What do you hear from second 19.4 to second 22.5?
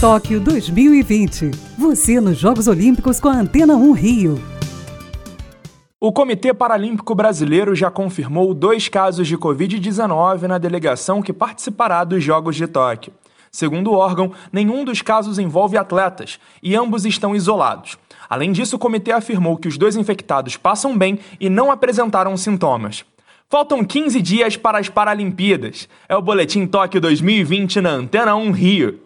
que os dois infectados passam bem e não apresentaram